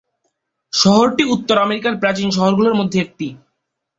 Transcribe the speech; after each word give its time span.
শহরটি 0.73 1.23
উত্তর 1.35 1.55
আমেরিকার 1.57 1.93
প্রাচীন 2.01 2.27
শহরগুলোর 2.31 2.75
মধ্যে 2.75 2.97
একটি। 3.01 3.27